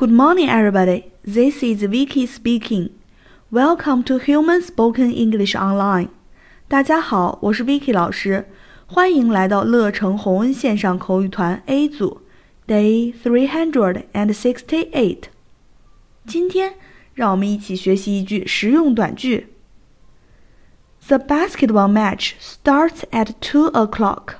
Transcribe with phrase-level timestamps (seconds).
[0.00, 1.10] Good morning, everybody.
[1.24, 2.90] This is Vicky speaking.
[3.50, 6.08] Welcome to Human Spoken English Online.
[6.68, 8.46] 大家好，我是 Vicky 老师，
[8.86, 12.22] 欢迎来到乐成红恩线上口语团 A 组
[12.66, 15.24] Day three hundred and sixty-eight.
[16.26, 16.74] 今天
[17.14, 19.54] 让我们一起学习一句实用短句。
[21.08, 24.36] The basketball match starts at two o'clock.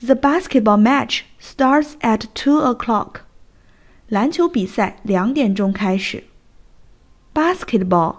[0.00, 3.22] The basketball match starts at two o'clock.
[4.07, 6.25] 篮球比赛两点钟开始。
[7.33, 8.17] Basketball,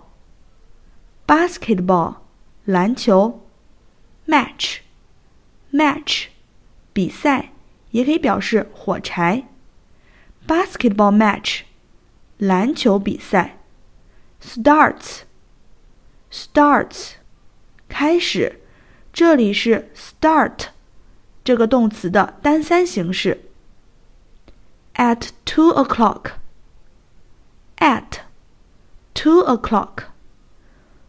[1.27, 2.17] basketball，
[2.65, 3.43] 篮球。
[4.27, 4.79] Match,
[5.73, 6.27] match，
[6.93, 7.53] 比赛
[7.93, 9.45] 也可以表示火柴。
[10.49, 11.61] Basketball match，
[12.39, 13.59] 篮球比赛。
[14.43, 15.21] Starts,
[16.33, 17.13] starts，
[17.89, 18.61] 开始。
[19.13, 20.67] 这里是 start
[21.45, 23.43] 这个动词的单三形式。
[24.97, 26.34] at two o'clock.
[27.78, 28.20] At
[29.14, 30.04] two o'clock，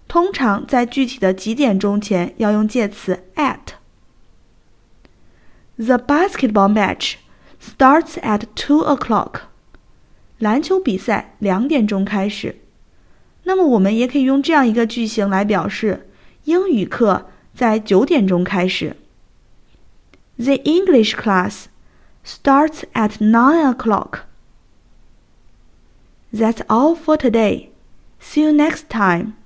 [0.09, 7.15] 通常在具体的几点钟前要用介词 at。The basketball match
[7.61, 9.43] starts at two o'clock。
[10.39, 12.57] 篮球比赛两点钟开始。
[13.45, 16.09] 那么我们也可以用这样一个句型来表示：
[16.45, 18.97] 英语课在九点钟开始。
[20.37, 21.67] The English class
[22.25, 24.21] starts at 9 o'clock.
[26.32, 27.70] That's all for today.
[28.20, 29.38] See you next time.